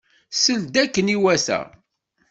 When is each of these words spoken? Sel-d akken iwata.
Sel-d 0.43 0.75
akken 0.83 1.13
iwata. 1.15 1.59